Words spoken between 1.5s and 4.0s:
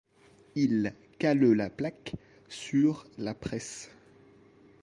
la plaque sur la presse.